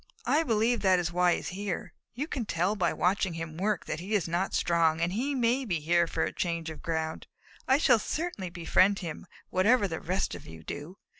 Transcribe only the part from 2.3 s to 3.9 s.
tell by watching him work